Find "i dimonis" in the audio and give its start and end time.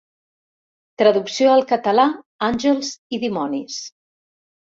2.95-3.79